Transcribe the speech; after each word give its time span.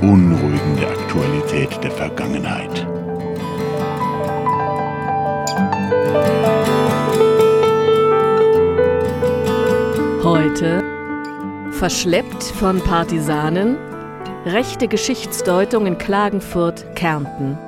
Beunruhigende 0.00 0.86
Aktualität 0.86 1.82
der 1.82 1.90
Vergangenheit. 1.90 2.86
Heute 10.22 10.84
verschleppt 11.72 12.44
von 12.44 12.80
Partisanen, 12.80 13.76
rechte 14.46 14.86
Geschichtsdeutung 14.86 15.86
in 15.86 15.98
Klagenfurt, 15.98 16.94
Kärnten. 16.94 17.58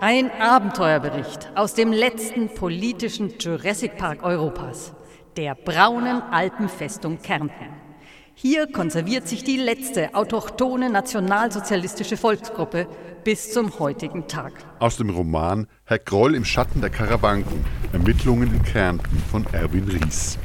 Ein 0.00 0.30
Abenteuerbericht 0.40 1.50
aus 1.54 1.74
dem 1.74 1.92
letzten 1.92 2.48
politischen 2.48 3.34
Jurassic 3.38 3.98
Park 3.98 4.22
Europas, 4.22 4.94
der 5.36 5.54
braunen 5.54 6.22
Alpenfestung 6.30 7.20
Kärnten. 7.20 7.85
Hier 8.38 8.66
konserviert 8.70 9.26
sich 9.26 9.44
die 9.44 9.56
letzte 9.56 10.14
autochthone 10.14 10.90
nationalsozialistische 10.90 12.18
Volksgruppe 12.18 12.86
bis 13.24 13.50
zum 13.50 13.78
heutigen 13.78 14.28
Tag. 14.28 14.52
Aus 14.78 14.98
dem 14.98 15.08
Roman 15.08 15.66
Herr 15.84 15.98
Groll 15.98 16.34
im 16.34 16.44
Schatten 16.44 16.82
der 16.82 16.90
Karawanken, 16.90 17.64
Ermittlungen 17.94 18.54
in 18.54 18.62
Kärnten 18.62 19.22
von 19.30 19.46
Erwin 19.52 19.88
Ries. 19.88 20.38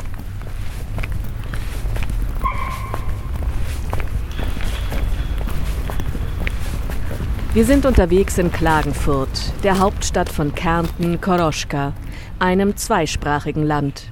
Wir 7.54 7.66
sind 7.66 7.86
unterwegs 7.86 8.38
in 8.38 8.54
Klagenfurt, 8.54 9.52
der 9.66 9.80
Hauptstadt 9.80 10.30
von 10.30 10.56
Kärnten, 10.56 11.20
Koroschka, 11.20 11.92
einem 12.40 12.78
zweisprachigen 12.78 13.66
Land. 13.66 14.10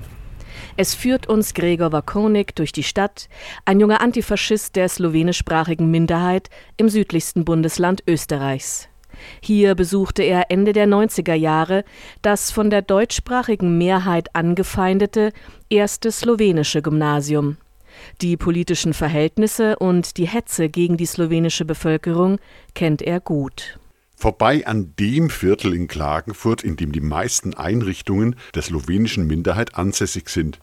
Es 0.82 0.96
führt 0.96 1.28
uns 1.28 1.54
Gregor 1.54 1.92
Wakonik 1.92 2.56
durch 2.56 2.72
die 2.72 2.84
Stadt, 2.84 3.28
ein 3.66 3.82
junger 3.82 4.00
Antifaschist 4.00 4.78
der 4.78 4.88
slowenischsprachigen 4.88 5.92
Minderheit 5.92 6.50
im 6.78 6.88
südlichsten 6.88 7.44
Bundesland 7.44 8.02
Österreichs. 8.08 8.88
Hier 9.42 9.76
besuchte 9.76 10.24
er 10.24 10.50
Ende 10.52 10.72
der 10.72 10.88
90er 10.88 11.34
Jahre 11.34 11.84
das 12.22 12.52
von 12.52 12.70
der 12.70 12.82
deutschsprachigen 12.82 13.78
Mehrheit 13.78 14.34
angefeindete 14.38 15.34
erste 15.70 16.14
slowenische 16.14 16.82
Gymnasium. 16.82 17.58
Die 18.22 18.38
politischen 18.38 18.94
Verhältnisse 18.94 19.76
und 19.80 20.16
die 20.16 20.30
Hetze 20.30 20.70
gegen 20.70 20.96
die 20.96 21.08
slowenische 21.08 21.66
Bevölkerung 21.66 22.40
kennt 22.74 23.02
er 23.02 23.20
gut. 23.20 23.78
Vorbei 24.16 24.66
an 24.66 24.94
dem 24.98 25.30
Viertel 25.30 25.74
in 25.74 25.88
Klagenfurt, 25.88 26.64
in 26.64 26.78
dem 26.78 26.94
die 26.94 27.02
meisten 27.02 27.54
Einrichtungen 27.54 28.38
der 28.56 28.62
slowenischen 28.62 29.28
Minderheit 29.28 29.76
ansässig 29.76 30.30
sind. 30.30 30.60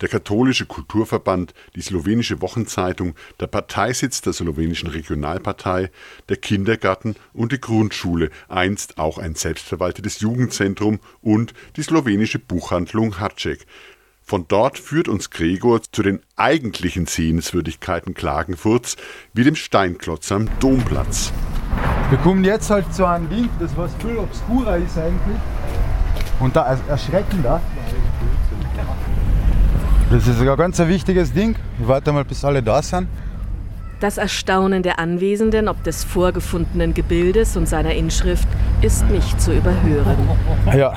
Der 0.00 0.08
katholische 0.08 0.66
Kulturverband, 0.66 1.54
die 1.76 1.82
slowenische 1.82 2.40
Wochenzeitung, 2.42 3.14
der 3.40 3.46
Parteisitz 3.46 4.20
der 4.20 4.32
slowenischen 4.32 4.88
Regionalpartei, 4.88 5.90
der 6.28 6.36
Kindergarten 6.36 7.16
und 7.32 7.52
die 7.52 7.60
Grundschule, 7.60 8.30
einst 8.48 8.98
auch 8.98 9.18
ein 9.18 9.34
selbstverwaltetes 9.34 10.20
Jugendzentrum 10.20 10.98
und 11.22 11.54
die 11.76 11.82
slowenische 11.82 12.38
Buchhandlung 12.38 13.20
Hatschek, 13.20 13.66
von 14.26 14.46
dort 14.48 14.78
führt 14.78 15.08
uns 15.08 15.28
Gregor 15.28 15.82
zu 15.82 16.02
den 16.02 16.20
eigentlichen 16.34 17.04
Sehenswürdigkeiten 17.04 18.14
Klagenfurts, 18.14 18.96
wie 19.34 19.44
dem 19.44 19.54
Steinklotz 19.54 20.32
am 20.32 20.48
Domplatz. 20.60 21.30
Wir 22.08 22.16
kommen 22.18 22.42
jetzt 22.42 22.70
halt 22.70 22.92
zu 22.94 23.04
einem 23.04 23.28
Ding, 23.28 23.50
das 23.60 23.76
was 23.76 23.94
viel 23.96 24.16
obskurer 24.16 24.78
ist 24.78 24.96
eigentlich. 24.96 25.36
Und 26.40 26.56
da 26.56 26.78
erschreckender. 26.88 27.60
Das 30.10 30.26
ist 30.28 30.40
ein 30.40 30.56
ganz 30.56 30.78
wichtiges 30.78 31.32
Ding. 31.32 31.56
Ich 31.80 31.88
warte 31.88 32.12
mal, 32.12 32.24
bis 32.24 32.44
alle 32.44 32.62
da 32.62 32.82
sind. 32.82 33.08
Das 34.00 34.18
Erstaunen 34.18 34.82
der 34.82 34.98
Anwesenden 34.98 35.68
ob 35.68 35.82
des 35.82 36.04
vorgefundenen 36.04 36.94
Gebildes 36.94 37.56
und 37.56 37.66
seiner 37.66 37.94
Inschrift 37.94 38.46
ist 38.82 39.08
nicht 39.08 39.40
zu 39.40 39.52
überhören. 39.52 40.16
Ja. 40.76 40.92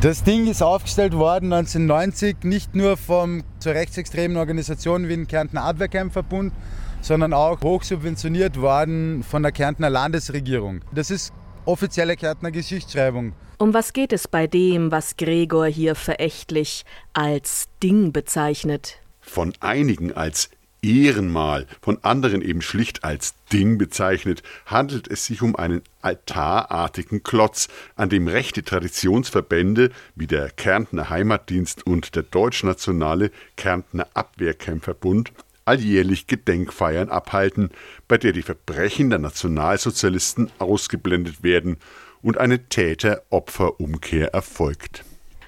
Das 0.00 0.22
Ding 0.22 0.46
ist 0.46 0.62
aufgestellt 0.62 1.14
worden 1.14 1.52
1990 1.52 2.44
nicht 2.44 2.74
nur 2.74 2.96
vom 2.96 3.42
zur 3.58 3.74
rechtsextremen 3.74 4.36
Organisation 4.36 5.08
wie 5.08 5.16
den 5.16 5.26
Kärntner 5.26 5.64
Abwehrkämpferbund, 5.64 6.52
sondern 7.00 7.32
auch 7.32 7.60
hochsubventioniert 7.62 8.60
worden 8.60 9.22
von 9.22 9.42
der 9.42 9.52
Kärntner 9.52 9.90
Landesregierung. 9.90 10.80
Das 10.94 11.10
ist 11.10 11.32
offizielle 11.64 12.16
Kärntner 12.16 12.50
Geschichtsschreibung. 12.50 13.32
Um 13.58 13.72
was 13.72 13.94
geht 13.94 14.12
es 14.12 14.28
bei 14.28 14.46
dem, 14.46 14.90
was 14.90 15.16
Gregor 15.16 15.66
hier 15.66 15.94
verächtlich 15.94 16.84
als 17.14 17.68
Ding 17.82 18.12
bezeichnet? 18.12 18.98
Von 19.20 19.54
einigen 19.60 20.12
als 20.12 20.50
Ehrenmal, 20.82 21.66
von 21.80 21.98
anderen 22.04 22.42
eben 22.42 22.60
schlicht 22.60 23.02
als 23.02 23.34
Ding 23.50 23.78
bezeichnet, 23.78 24.42
handelt 24.66 25.08
es 25.08 25.24
sich 25.24 25.40
um 25.40 25.56
einen 25.56 25.80
altarartigen 26.02 27.22
Klotz, 27.22 27.68
an 27.96 28.10
dem 28.10 28.28
rechte 28.28 28.62
Traditionsverbände 28.62 29.90
wie 30.14 30.26
der 30.26 30.50
Kärntner 30.50 31.08
Heimatdienst 31.08 31.86
und 31.86 32.14
der 32.14 32.24
deutschnationale 32.24 33.30
Kärntner 33.56 34.06
Abwehrkämpferbund 34.12 35.32
alljährlich 35.66 36.26
Gedenkfeiern 36.26 37.10
abhalten, 37.10 37.70
bei 38.08 38.16
der 38.16 38.32
die 38.32 38.42
Verbrechen 38.42 39.10
der 39.10 39.18
Nationalsozialisten 39.18 40.50
ausgeblendet 40.58 41.42
werden 41.42 41.76
und 42.22 42.38
eine 42.38 42.68
Täter-Opfer-Umkehr 42.68 44.32
erfolgt. 44.32 45.04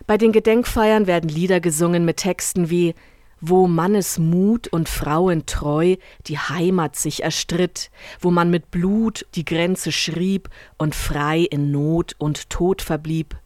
Bei 0.06 0.18
den 0.18 0.32
Gedenkfeiern 0.32 1.06
werden 1.06 1.28
Lieder 1.28 1.60
gesungen 1.60 2.04
mit 2.04 2.18
Texten 2.18 2.70
wie 2.70 2.94
wo 3.40 3.68
Mannes 3.68 4.18
Mut 4.18 4.68
und 4.68 4.88
Frauentreu 4.88 5.96
die 6.26 6.38
Heimat 6.38 6.96
sich 6.96 7.22
erstritt, 7.22 7.90
wo 8.20 8.30
man 8.30 8.50
mit 8.50 8.70
Blut 8.70 9.26
die 9.34 9.44
Grenze 9.44 9.92
schrieb 9.92 10.48
und 10.76 10.94
frei 10.94 11.40
in 11.40 11.70
Not 11.70 12.14
und 12.18 12.50
Tod 12.50 12.82
verblieb. 12.82 13.36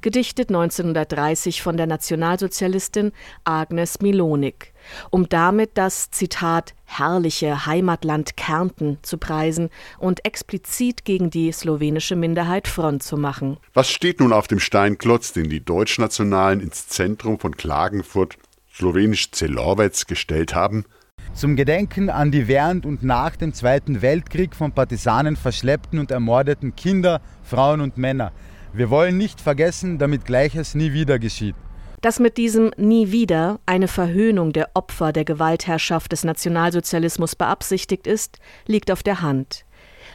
Gedichtet 0.00 0.50
1930 0.50 1.62
von 1.62 1.76
der 1.76 1.86
Nationalsozialistin 1.86 3.12
Agnes 3.44 4.00
Milonik, 4.00 4.72
um 5.10 5.28
damit 5.28 5.72
das 5.74 6.10
Zitat 6.10 6.74
herrliche 6.84 7.66
Heimatland 7.66 8.36
Kärnten 8.36 8.98
zu 9.02 9.18
preisen 9.18 9.70
und 9.98 10.24
explizit 10.24 11.04
gegen 11.04 11.30
die 11.30 11.52
slowenische 11.52 12.16
Minderheit 12.16 12.68
Front 12.68 13.02
zu 13.02 13.16
machen. 13.16 13.58
Was 13.74 13.90
steht 13.90 14.20
nun 14.20 14.32
auf 14.32 14.48
dem 14.48 14.60
Steinklotz, 14.60 15.32
den 15.32 15.48
die 15.48 15.64
Deutschnationalen 15.64 16.60
ins 16.60 16.88
Zentrum 16.88 17.38
von 17.38 17.56
Klagenfurt 17.56 18.36
slowenisch 18.74 19.30
Celovec 19.32 20.06
gestellt 20.06 20.54
haben? 20.54 20.84
Zum 21.32 21.54
Gedenken 21.54 22.10
an 22.10 22.32
die 22.32 22.48
während 22.48 22.84
und 22.84 23.04
nach 23.04 23.36
dem 23.36 23.54
Zweiten 23.54 24.02
Weltkrieg 24.02 24.54
von 24.56 24.72
Partisanen 24.72 25.36
verschleppten 25.36 25.98
und 25.98 26.10
ermordeten 26.10 26.74
Kinder, 26.74 27.20
Frauen 27.42 27.80
und 27.80 27.96
Männer. 27.96 28.32
Wir 28.72 28.88
wollen 28.88 29.18
nicht 29.18 29.40
vergessen, 29.40 29.98
damit 29.98 30.24
Gleiches 30.24 30.74
nie 30.74 30.92
wieder 30.92 31.18
geschieht. 31.18 31.56
Dass 32.02 32.20
mit 32.20 32.38
diesem 32.38 32.70
Nie 32.76 33.10
wieder 33.10 33.58
eine 33.66 33.88
Verhöhnung 33.88 34.52
der 34.52 34.70
Opfer 34.74 35.12
der 35.12 35.24
Gewaltherrschaft 35.24 36.12
des 36.12 36.24
Nationalsozialismus 36.24 37.34
beabsichtigt 37.34 38.06
ist, 38.06 38.38
liegt 38.66 38.90
auf 38.90 39.02
der 39.02 39.20
Hand. 39.22 39.66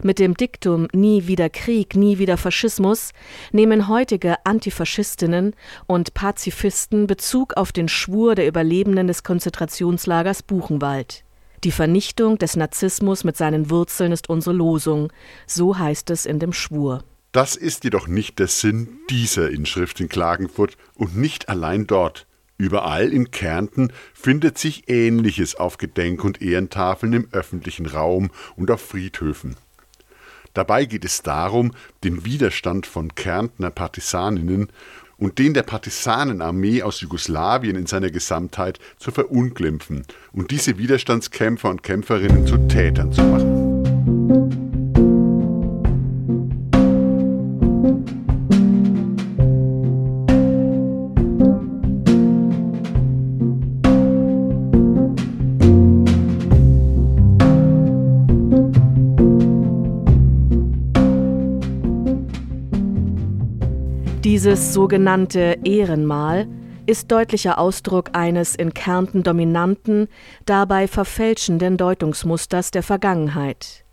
Mit 0.01 0.19
dem 0.19 0.35
Diktum 0.35 0.87
Nie 0.93 1.27
wieder 1.27 1.49
Krieg, 1.49 1.95
nie 1.95 2.17
wieder 2.17 2.37
Faschismus 2.37 3.11
nehmen 3.51 3.87
heutige 3.87 4.37
Antifaschistinnen 4.45 5.53
und 5.85 6.13
Pazifisten 6.13 7.07
Bezug 7.07 7.55
auf 7.55 7.71
den 7.71 7.87
Schwur 7.87 8.35
der 8.35 8.47
Überlebenden 8.47 9.07
des 9.07 9.23
Konzentrationslagers 9.23 10.43
Buchenwald. 10.43 11.23
Die 11.63 11.71
Vernichtung 11.71 12.37
des 12.37 12.55
Narzissmus 12.55 13.23
mit 13.23 13.37
seinen 13.37 13.69
Wurzeln 13.69 14.11
ist 14.11 14.29
unsere 14.29 14.55
Losung, 14.55 15.11
so 15.45 15.77
heißt 15.77 16.09
es 16.09 16.25
in 16.25 16.39
dem 16.39 16.53
Schwur. 16.53 17.03
Das 17.35 17.57
ist 17.57 17.83
jedoch 17.83 18.07
nicht 18.07 18.39
der 18.39 18.47
Sinn 18.47 18.87
dieser 19.09 19.49
Inschrift 19.49 19.99
in 19.99 20.07
Klagenfurt 20.07 20.77
und 20.93 21.17
nicht 21.17 21.49
allein 21.49 21.85
dort. 21.85 22.27
Überall 22.57 23.11
in 23.11 23.29
Kärnten 23.29 23.91
findet 24.13 24.57
sich 24.57 24.87
Ähnliches 24.87 25.55
auf 25.55 25.77
Gedenk- 25.77 26.23
und 26.23 26.41
Ehrentafeln 26.41 27.11
im 27.11 27.27
öffentlichen 27.33 27.87
Raum 27.87 28.31
und 28.55 28.71
auf 28.71 28.79
Friedhöfen. 28.79 29.57
Dabei 30.53 30.85
geht 30.85 31.03
es 31.03 31.23
darum, 31.23 31.73
den 32.05 32.23
Widerstand 32.23 32.85
von 32.85 33.13
Kärntner 33.15 33.69
Partisaninnen 33.69 34.69
und 35.17 35.37
den 35.37 35.53
der 35.53 35.63
Partisanenarmee 35.63 36.83
aus 36.83 37.01
Jugoslawien 37.01 37.75
in 37.75 37.85
seiner 37.85 38.11
Gesamtheit 38.11 38.79
zu 38.97 39.11
verunglimpfen 39.11 40.07
und 40.31 40.51
diese 40.51 40.77
Widerstandskämpfer 40.77 41.69
und 41.69 41.83
Kämpferinnen 41.83 42.47
zu 42.47 42.55
Tätern 42.69 43.11
zu 43.11 43.23
machen. 43.23 44.64
Dieses 64.35 64.73
sogenannte 64.73 65.59
Ehrenmal 65.63 66.45
ist 66.85 67.09
deutlicher 67.09 67.57
Ausdruck 67.57 68.09
eines 68.11 68.53
in 68.53 68.73
Kärnten 68.73 69.23
dominanten, 69.23 70.09
dabei 70.45 70.89
verfälschenden 70.89 71.77
Deutungsmusters 71.77 72.71
der 72.71 72.83
Vergangenheit. 72.83 73.85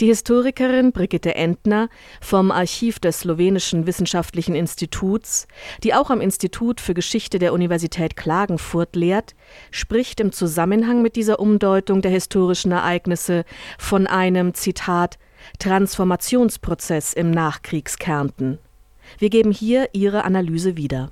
Die 0.00 0.06
Historikerin 0.06 0.92
Brigitte 0.92 1.34
Entner 1.34 1.90
vom 2.22 2.50
Archiv 2.50 2.98
des 2.98 3.20
Slowenischen 3.20 3.86
Wissenschaftlichen 3.86 4.54
Instituts, 4.54 5.48
die 5.82 5.92
auch 5.92 6.08
am 6.08 6.22
Institut 6.22 6.80
für 6.80 6.94
Geschichte 6.94 7.38
der 7.38 7.52
Universität 7.52 8.16
Klagenfurt 8.16 8.96
lehrt, 8.96 9.34
spricht 9.70 10.18
im 10.18 10.32
Zusammenhang 10.32 11.02
mit 11.02 11.14
dieser 11.14 11.40
Umdeutung 11.40 12.00
der 12.00 12.10
historischen 12.10 12.72
Ereignisse 12.72 13.44
von 13.78 14.06
einem 14.06 14.54
Zitat 14.54 15.18
Transformationsprozess 15.58 17.12
im 17.12 17.30
Nachkriegskärnten. 17.30 18.60
Wir 19.18 19.30
geben 19.30 19.52
hier 19.52 19.88
Ihre 19.92 20.24
Analyse 20.24 20.76
wieder. 20.76 21.10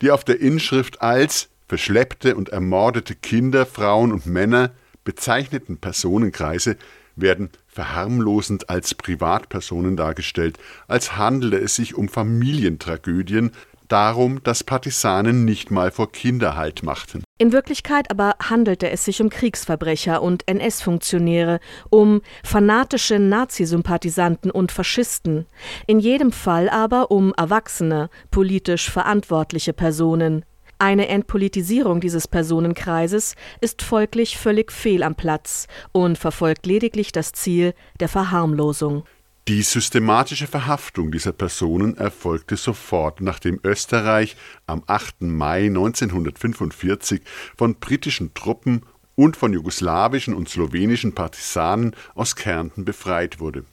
Die 0.00 0.10
auf 0.10 0.24
der 0.24 0.40
Inschrift 0.40 1.02
als 1.02 1.48
verschleppte 1.66 2.36
und 2.36 2.48
ermordete 2.48 3.14
Kinder, 3.14 3.66
Frauen 3.66 4.12
und 4.12 4.26
Männer 4.26 4.72
bezeichneten 5.04 5.78
Personenkreise 5.78 6.76
werden 7.16 7.50
verharmlosend 7.66 8.70
als 8.70 8.94
Privatpersonen 8.94 9.96
dargestellt, 9.96 10.58
als 10.86 11.16
handele 11.16 11.58
es 11.58 11.74
sich 11.74 11.94
um 11.94 12.08
Familientragödien, 12.08 13.52
darum, 13.88 14.42
dass 14.42 14.64
Partisanen 14.64 15.44
nicht 15.44 15.70
mal 15.70 15.90
vor 15.90 16.12
Kinder 16.12 16.56
Halt 16.56 16.82
machten. 16.82 17.24
In 17.38 17.52
Wirklichkeit 17.52 18.10
aber 18.10 18.34
handelte 18.42 18.90
es 18.90 19.04
sich 19.04 19.22
um 19.22 19.30
Kriegsverbrecher 19.30 20.22
und 20.22 20.46
NS-Funktionäre, 20.48 21.60
um 21.90 22.20
fanatische 22.42 23.18
Nazisympathisanten 23.18 24.50
und 24.50 24.72
Faschisten, 24.72 25.46
in 25.86 26.00
jedem 26.00 26.32
Fall 26.32 26.68
aber 26.68 27.10
um 27.10 27.32
erwachsene, 27.36 28.10
politisch 28.30 28.90
verantwortliche 28.90 29.72
Personen. 29.72 30.44
Eine 30.80 31.08
Entpolitisierung 31.08 32.00
dieses 32.00 32.28
Personenkreises 32.28 33.34
ist 33.60 33.82
folglich 33.82 34.38
völlig 34.38 34.70
fehl 34.70 35.02
am 35.02 35.16
Platz 35.16 35.66
und 35.90 36.18
verfolgt 36.18 36.66
lediglich 36.66 37.10
das 37.10 37.32
Ziel 37.32 37.74
der 37.98 38.08
Verharmlosung. 38.08 39.02
Die 39.48 39.62
systematische 39.62 40.46
Verhaftung 40.46 41.10
dieser 41.10 41.32
Personen 41.32 41.96
erfolgte 41.96 42.58
sofort, 42.58 43.22
nachdem 43.22 43.58
Österreich 43.64 44.36
am 44.66 44.82
8. 44.86 45.22
Mai 45.22 45.68
1945 45.68 47.22
von 47.56 47.76
britischen 47.76 48.34
Truppen 48.34 48.82
und 49.14 49.38
von 49.38 49.54
jugoslawischen 49.54 50.34
und 50.34 50.50
slowenischen 50.50 51.14
Partisanen 51.14 51.96
aus 52.14 52.36
Kärnten 52.36 52.84
befreit 52.84 53.40
wurde. 53.40 53.64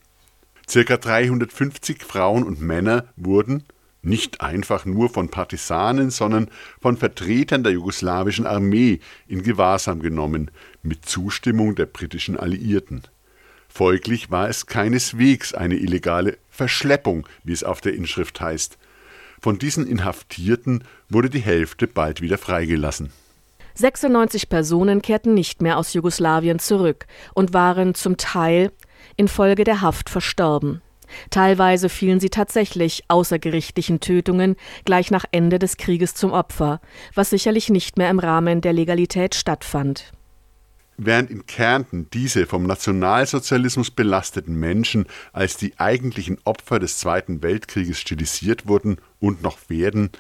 Circa 0.66 0.96
350 0.96 2.04
Frauen 2.04 2.44
und 2.44 2.62
Männer 2.62 3.10
wurden, 3.18 3.66
nicht 4.02 4.40
einfach 4.40 4.86
nur 4.86 5.10
von 5.10 5.28
Partisanen, 5.28 6.10
sondern 6.10 6.50
von 6.82 6.96
Vertretern 6.96 7.64
der 7.64 7.74
jugoslawischen 7.74 8.48
Armee 8.48 9.02
in 9.28 9.44
Gewahrsam 9.44 10.00
genommen, 10.00 10.52
mit 10.84 11.06
Zustimmung 11.06 11.76
der 11.76 11.88
britischen 11.88 12.38
Alliierten. 12.38 13.02
Folglich 13.76 14.32
war 14.32 14.48
es 14.48 14.68
keineswegs 14.68 15.54
eine 15.54 15.76
illegale 15.76 16.38
Verschleppung, 16.50 17.28
wie 17.44 17.52
es 17.52 17.66
auf 17.66 17.82
der 17.82 17.94
Inschrift 17.94 18.40
heißt. 18.40 18.78
Von 19.42 19.60
diesen 19.60 19.86
Inhaftierten 19.86 20.86
wurde 21.10 21.30
die 21.30 21.42
Hälfte 21.42 21.86
bald 21.86 22.22
wieder 22.22 22.38
freigelassen. 22.38 23.12
96 23.74 24.48
Personen 24.48 25.02
kehrten 25.02 25.34
nicht 25.34 25.62
mehr 25.62 25.78
aus 25.78 25.94
Jugoslawien 25.94 26.60
zurück 26.60 27.06
und 27.34 27.54
waren 27.54 27.96
zum 27.96 28.16
Teil 28.16 28.72
infolge 29.18 29.66
der 29.66 29.82
Haft 29.82 30.10
verstorben. 30.10 30.82
Teilweise 31.30 31.90
fielen 31.90 32.22
sie 32.22 32.30
tatsächlich 32.30 33.04
außergerichtlichen 33.10 34.00
Tötungen 34.00 34.56
gleich 34.86 35.12
nach 35.12 35.26
Ende 35.34 35.60
des 35.60 35.76
Krieges 35.76 36.16
zum 36.16 36.32
Opfer, 36.32 36.80
was 37.14 37.32
sicherlich 37.32 37.70
nicht 37.70 37.98
mehr 37.98 38.10
im 38.10 38.20
Rahmen 38.20 38.62
der 38.62 38.72
Legalität 38.72 39.36
stattfand. 39.36 40.14
Während 40.98 41.30
in 41.30 41.46
Kärnten 41.46 42.10
diese 42.12 42.46
vom 42.46 42.64
Nationalsozialismus 42.64 43.92
belasteten 43.92 44.58
Menschen 44.58 45.06
als 45.34 45.58
die 45.58 45.78
eigentlichen 45.78 46.38
Opfer 46.46 46.80
des 46.80 46.98
Zweiten 46.98 47.44
Weltkrieges 47.44 48.00
stilisiert 48.00 48.68
wurden 48.68 48.98
und 49.20 49.44
noch 49.44 49.58
werden, 49.68 50.12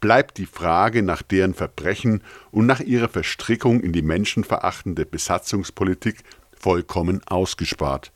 bleibt 0.00 0.38
die 0.38 0.46
Frage 0.46 1.02
nach 1.02 1.22
deren 1.22 1.54
Verbrechen 1.54 2.20
und 2.50 2.66
nach 2.66 2.80
ihrer 2.80 3.08
Verstrickung 3.08 3.80
in 3.80 3.92
die 3.92 4.02
menschenverachtende 4.02 5.06
Besatzungspolitik 5.06 6.24
vollkommen 6.58 7.20
ausgespart. 7.26 8.10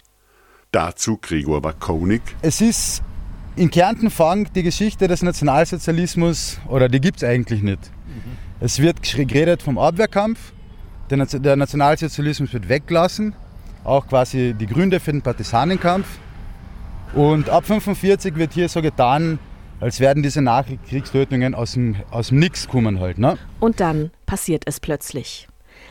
Dazu 0.73 1.19
Gregor 1.19 1.63
Wakonik. 1.63 2.23
Es 2.43 2.61
ist 2.61 3.03
in 3.57 3.71
Kärnten 3.71 4.11
fang 4.11 4.53
die 4.53 4.63
Geschichte 4.63 5.09
des 5.09 5.23
Nationalsozialismus, 5.23 6.59
oder 6.69 6.89
die 6.89 7.01
gibt 7.01 7.19
es 7.19 7.25
eigentlich 7.25 7.63
nicht. 7.63 7.91
Mhm. 8.07 8.37
Es 8.61 8.81
wird 8.81 9.03
geredet 9.03 9.63
vom 9.63 9.79
Abwehrkampf, 9.79 10.53
der 11.11 11.57
Nationalsozialismus 11.57 12.53
wird 12.53 12.69
weggelassen, 12.69 13.35
auch 13.85 14.07
quasi 14.07 14.55
die 14.59 14.67
Gründe 14.67 15.01
für 15.01 15.13
den 15.13 15.23
Partisanenkampf. 15.23 16.07
Und 17.15 17.49
ab 17.49 17.65
1945 17.65 18.37
wird 18.37 18.53
hier 18.53 18.69
so 18.69 18.83
getan, 18.83 19.39
als 19.81 20.01
werden 20.01 20.23
diese 20.23 20.43
Nachkriegstötungen 20.43 21.55
aus 21.55 21.73
dem, 21.73 21.97
aus 22.11 22.29
dem 22.29 22.39
Nix 22.39 22.69
kommen 22.69 23.01
halt. 23.01 23.19
Ne? 23.19 23.39
Und 23.61 23.81
dann 23.81 24.11
passiert 24.27 24.65
es 24.67 24.81
plötzlich. 24.81 25.49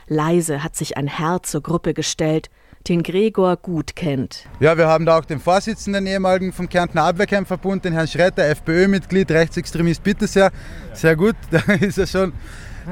Leise 0.08 0.64
hat 0.64 0.76
sich 0.76 0.98
ein 0.98 1.08
Herr 1.08 1.42
zur 1.44 1.62
Gruppe 1.62 1.94
gestellt, 1.94 2.50
den 2.88 3.04
Gregor 3.04 3.58
gut 3.58 3.96
kennt. 3.96 4.46
Ja, 4.60 4.78
wir 4.78 4.88
haben 4.88 5.06
da 5.06 5.18
auch 5.18 5.26
den 5.26 5.40
Vorsitzenden 5.40 6.06
ehemaligen 6.06 6.54
vom 6.54 6.70
Kärntner 6.70 7.04
Abwehrkämpferbund, 7.04 7.84
den 7.84 7.94
Herrn 7.94 8.08
Schretter, 8.08 8.46
FPÖ-Mitglied, 8.46 9.30
Rechtsextremist, 9.32 10.04
bitte 10.04 10.28
sehr. 10.28 10.52
Sehr 10.94 11.16
gut, 11.16 11.36
da 11.52 11.60
ist 11.74 11.98
er 11.98 12.08
schon 12.08 12.34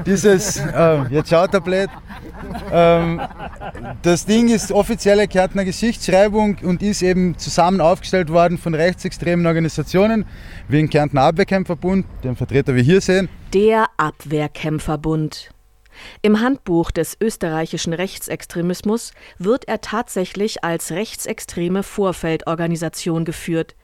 dieses, 0.04 0.56
äh, 0.58 1.02
jetzt 1.10 1.30
schaut 1.30 1.54
er 1.54 1.60
blöd, 1.60 1.88
ähm, 2.72 3.20
das 4.02 4.26
Ding 4.26 4.48
ist 4.48 4.72
offizielle 4.72 5.28
Kärntner 5.28 5.64
Geschichtsschreibung 5.64 6.58
und 6.62 6.82
ist 6.82 7.02
eben 7.02 7.38
zusammen 7.38 7.80
aufgestellt 7.80 8.30
worden 8.30 8.58
von 8.58 8.74
rechtsextremen 8.74 9.46
Organisationen, 9.46 10.26
wie 10.68 10.76
den 10.76 10.90
Kärntner 10.90 11.22
Abwehrkämpferbund, 11.22 12.06
den 12.24 12.36
Vertreter 12.36 12.74
wir 12.74 12.82
hier 12.82 13.00
sehen. 13.00 13.28
Der 13.54 13.86
Abwehrkämpferbund. 13.96 15.50
Im 16.22 16.40
Handbuch 16.40 16.90
des 16.90 17.16
österreichischen 17.20 17.92
Rechtsextremismus 17.92 19.12
wird 19.38 19.66
er 19.66 19.80
tatsächlich 19.80 20.62
als 20.62 20.90
rechtsextreme 20.90 21.82
Vorfeldorganisation 21.82 23.24
geführt. 23.24 23.74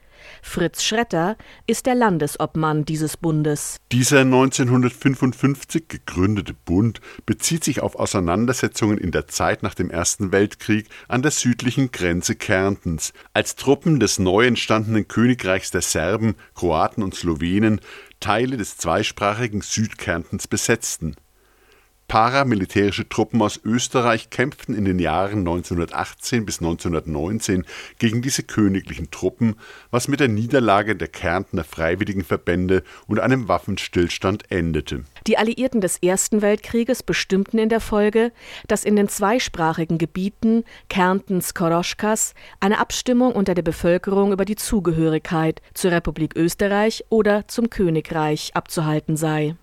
Fritz 0.41 0.83
Schretter 0.83 1.37
ist 1.67 1.85
der 1.85 1.95
Landesobmann 1.95 2.85
dieses 2.85 3.17
Bundes. 3.17 3.77
Dieser 3.91 4.21
1955 4.21 5.87
gegründete 5.87 6.53
Bund 6.53 7.01
bezieht 7.25 7.63
sich 7.63 7.81
auf 7.81 7.95
Auseinandersetzungen 7.95 8.97
in 8.97 9.11
der 9.11 9.27
Zeit 9.27 9.63
nach 9.63 9.73
dem 9.73 9.89
Ersten 9.89 10.31
Weltkrieg 10.31 10.87
an 11.07 11.21
der 11.21 11.31
südlichen 11.31 11.91
Grenze 11.91 12.35
Kärntens, 12.35 13.13
als 13.33 13.55
Truppen 13.55 13.99
des 13.99 14.19
neu 14.19 14.45
entstandenen 14.45 15.07
Königreichs 15.07 15.71
der 15.71 15.81
Serben, 15.81 16.35
Kroaten 16.55 17.03
und 17.03 17.15
Slowenen 17.15 17.81
Teile 18.19 18.55
des 18.55 18.77
zweisprachigen 18.77 19.61
Südkärntens 19.61 20.47
besetzten. 20.47 21.15
Paramilitärische 22.13 23.09
Truppen 23.09 23.41
aus 23.41 23.59
Österreich 23.65 24.29
kämpften 24.29 24.75
in 24.75 24.85
den 24.85 24.99
Jahren 24.99 25.39
1918 25.39 26.45
bis 26.45 26.59
1919 26.59 27.65
gegen 27.97 28.21
diese 28.21 28.43
königlichen 28.43 29.09
Truppen, 29.09 29.55
was 29.89 30.07
mit 30.07 30.19
der 30.19 30.27
Niederlage 30.27 30.95
der 30.95 31.07
Kärntner 31.07 31.63
Freiwilligenverbände 31.63 32.83
und 33.07 33.19
einem 33.19 33.47
Waffenstillstand 33.47 34.51
endete. 34.51 35.05
Die 35.25 35.39
Alliierten 35.39 35.81
des 35.81 35.97
Ersten 36.03 36.43
Weltkrieges 36.43 37.01
bestimmten 37.01 37.57
in 37.57 37.69
der 37.69 37.79
Folge, 37.79 38.31
dass 38.67 38.83
in 38.83 38.95
den 38.95 39.09
zweisprachigen 39.09 39.97
Gebieten 39.97 40.65
Kärntens 40.89 41.55
Koroschkas 41.55 42.35
eine 42.59 42.77
Abstimmung 42.77 43.31
unter 43.31 43.55
der 43.55 43.63
Bevölkerung 43.63 44.33
über 44.33 44.45
die 44.45 44.55
Zugehörigkeit 44.55 45.63
zur 45.73 45.89
Republik 45.89 46.35
Österreich 46.35 47.05
oder 47.09 47.47
zum 47.47 47.71
Königreich 47.71 48.51
abzuhalten 48.53 49.17
sei 49.17 49.55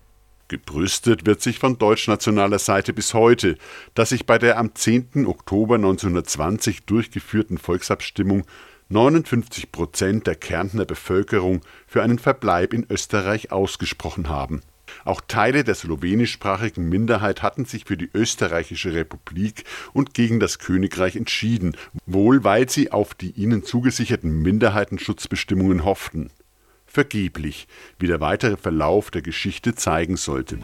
Gebrüstet 0.51 1.25
wird 1.25 1.41
sich 1.41 1.59
von 1.59 1.77
deutschnationaler 1.77 2.59
Seite 2.59 2.91
bis 2.91 3.13
heute, 3.13 3.57
dass 3.93 4.09
sich 4.09 4.25
bei 4.25 4.37
der 4.37 4.57
am 4.57 4.75
10. 4.75 5.25
Oktober 5.25 5.75
1920 5.75 6.83
durchgeführten 6.83 7.57
Volksabstimmung 7.57 8.43
59 8.89 9.71
Prozent 9.71 10.27
der 10.27 10.35
Kärntner 10.35 10.83
Bevölkerung 10.83 11.61
für 11.87 12.03
einen 12.03 12.19
Verbleib 12.19 12.73
in 12.73 12.85
Österreich 12.89 13.53
ausgesprochen 13.53 14.27
haben. 14.27 14.61
Auch 15.05 15.21
Teile 15.25 15.63
der 15.63 15.73
slowenischsprachigen 15.73 16.89
Minderheit 16.89 17.41
hatten 17.43 17.63
sich 17.63 17.85
für 17.85 17.95
die 17.95 18.09
österreichische 18.13 18.93
Republik 18.93 19.63
und 19.93 20.13
gegen 20.13 20.41
das 20.41 20.59
Königreich 20.59 21.15
entschieden, 21.15 21.77
wohl 22.05 22.43
weil 22.43 22.69
sie 22.69 22.91
auf 22.91 23.13
die 23.13 23.31
ihnen 23.31 23.63
zugesicherten 23.63 24.41
Minderheitenschutzbestimmungen 24.41 25.85
hofften. 25.85 26.29
Vergeblich, 26.93 27.69
wie 27.99 28.07
der 28.07 28.19
weitere 28.19 28.57
Verlauf 28.57 29.11
der 29.11 29.21
Geschichte 29.21 29.75
zeigen 29.75 30.17
sollte. 30.17 30.59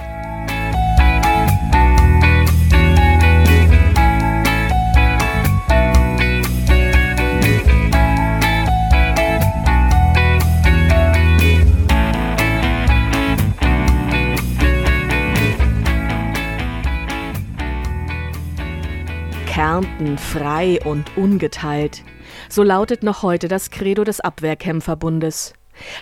Kärnten 19.45 20.17
frei 20.17 20.81
und 20.83 21.15
ungeteilt. 21.15 22.03
So 22.49 22.63
lautet 22.63 23.01
noch 23.01 23.23
heute 23.23 23.47
das 23.47 23.71
Credo 23.71 24.03
des 24.03 24.19
Abwehrkämpferbundes. 24.19 25.53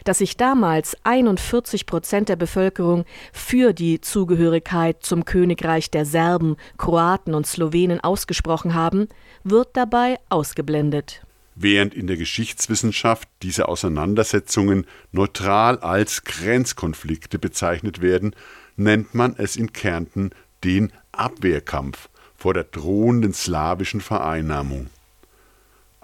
Dass 0.03 0.19
sich 0.19 0.37
damals 0.37 0.97
41 1.03 1.85
Prozent 1.85 2.29
der 2.29 2.35
Bevölkerung 2.35 3.05
für 3.33 3.73
die 3.73 4.01
Zugehörigkeit 4.01 4.97
zum 5.01 5.25
Königreich 5.25 5.91
der 5.91 6.05
Serben, 6.05 6.57
Kroaten 6.77 7.33
und 7.33 7.47
Slowenen 7.47 7.99
ausgesprochen 7.99 8.73
haben, 8.73 9.07
wird 9.43 9.69
dabei 9.73 10.17
ausgeblendet. 10.29 11.21
Während 11.55 11.93
in 11.93 12.07
der 12.07 12.17
Geschichtswissenschaft 12.17 13.29
diese 13.41 13.69
Auseinandersetzungen 13.69 14.85
neutral 15.13 15.79
als 15.79 16.25
Grenzkonflikte 16.25 17.39
bezeichnet 17.39 18.01
werden, 18.01 18.35
nennt 18.75 19.15
man 19.15 19.35
es 19.37 19.55
in 19.55 19.71
Kärnten 19.71 20.31
den 20.65 20.91
Abwehrkampf 21.13 22.09
vor 22.35 22.53
der 22.53 22.65
drohenden 22.65 23.33
slawischen 23.33 24.01
Vereinnahmung. 24.01 24.89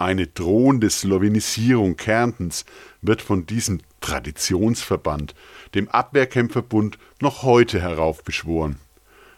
Eine 0.01 0.25
drohende 0.25 0.89
Slowenisierung 0.89 1.95
Kärntens 1.95 2.65
wird 3.03 3.21
von 3.21 3.45
diesem 3.45 3.81
Traditionsverband, 3.99 5.35
dem 5.75 5.89
Abwehrkämpferbund, 5.89 6.97
noch 7.21 7.43
heute 7.43 7.79
heraufbeschworen. 7.79 8.77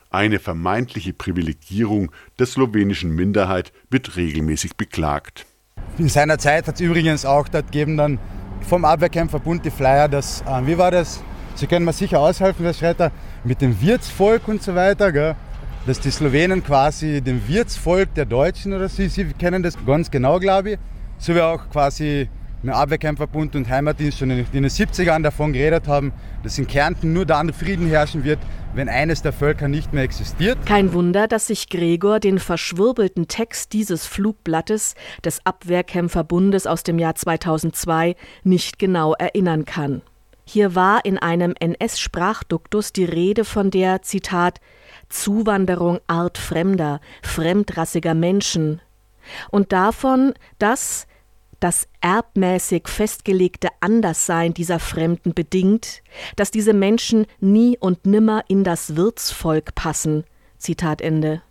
Eine 0.09 0.39
vermeintliche 0.39 1.11
Privilegierung 1.11 2.13
der 2.39 2.45
slowenischen 2.45 3.13
Minderheit 3.13 3.73
wird 3.89 4.15
regelmäßig 4.15 4.77
beklagt. 4.77 5.45
In 5.97 6.07
seiner 6.07 6.37
Zeit 6.37 6.65
hat 6.67 6.75
es 6.75 6.81
übrigens 6.81 7.25
auch 7.25 7.49
dort 7.49 7.65
gegeben 7.65 7.97
dann 7.97 8.17
vom 8.61 8.85
Abwehrkämpferbund 8.85 9.65
die 9.65 9.69
Flyer, 9.69 10.07
das, 10.07 10.43
äh, 10.43 10.65
wie 10.65 10.77
war 10.77 10.91
das? 10.91 11.21
Sie 11.55 11.67
können 11.67 11.83
mir 11.83 11.91
sicher 11.91 12.21
aushelfen, 12.21 12.63
Herr 12.63 12.73
Schreiter, 12.73 13.11
mit 13.43 13.59
dem 13.59 13.81
Wirtsvolk 13.81 14.47
und 14.47 14.63
so 14.63 14.75
weiter. 14.75 15.11
Gell? 15.11 15.35
Dass 15.85 15.99
die 15.99 16.11
Slowenen 16.11 16.63
quasi 16.63 17.21
dem 17.21 17.45
Wirtsvolk 17.47 18.13
der 18.13 18.25
Deutschen 18.25 18.73
oder 18.73 18.87
sie, 18.87 19.09
sie 19.09 19.25
kennen 19.25 19.63
das 19.63 19.75
ganz 19.85 20.09
genau, 20.09 20.39
glaube 20.39 20.71
ich. 20.71 20.77
So 21.17 21.35
wie 21.35 21.41
auch 21.41 21.69
quasi 21.69 22.29
im 22.63 22.69
Abwehrkämpferbund 22.69 23.55
und 23.57 23.67
Heimatdienst 23.67 24.19
schon 24.19 24.29
in 24.29 24.45
den 24.53 24.65
70ern 24.65 25.21
davon 25.21 25.51
geredet 25.51 25.87
haben, 25.87 26.13
dass 26.43 26.57
in 26.57 26.65
Kärnten 26.65 27.11
nur 27.11 27.25
dann 27.25 27.51
Frieden 27.51 27.87
herrschen 27.87 28.23
wird, 28.23 28.39
wenn 28.73 28.87
eines 28.87 29.21
der 29.21 29.33
Völker 29.33 29.67
nicht 29.67 29.91
mehr 29.93 30.03
existiert. 30.03 30.57
Kein 30.65 30.93
Wunder, 30.93 31.27
dass 31.27 31.47
sich 31.47 31.69
Gregor 31.69 32.21
den 32.21 32.39
verschwurbelten 32.39 33.27
Text 33.27 33.73
dieses 33.73 34.05
Flugblattes 34.05 34.95
des 35.25 35.45
Abwehrkämpferbundes 35.45 36.65
aus 36.65 36.83
dem 36.83 36.97
Jahr 36.99 37.15
2002 37.15 38.15
nicht 38.43 38.79
genau 38.79 39.13
erinnern 39.13 39.65
kann. 39.65 40.01
Hier 40.45 40.75
war 40.75 41.05
in 41.05 41.17
einem 41.17 41.53
NS-Sprachduktus 41.59 42.91
die 42.93 43.05
Rede 43.05 43.45
von 43.45 43.71
der, 43.71 44.01
Zitat, 44.01 44.59
Zuwanderung 45.13 45.99
artfremder, 46.07 46.99
fremdrassiger 47.21 48.13
Menschen 48.13 48.81
und 49.51 49.71
davon, 49.71 50.33
dass 50.59 51.07
das 51.59 51.87
erbmäßig 52.01 52.89
festgelegte 52.89 53.69
Anderssein 53.79 54.53
dieser 54.53 54.79
Fremden 54.79 55.33
bedingt, 55.33 56.01
dass 56.35 56.51
diese 56.51 56.73
Menschen 56.73 57.25
nie 57.39 57.77
und 57.77 58.05
nimmer 58.05 58.43
in 58.49 58.65
das 58.65 58.97
Wirtsvolk 58.97 59.73
passen. 59.75 60.25
Zitat 60.57 61.01
Ende. 61.01 61.41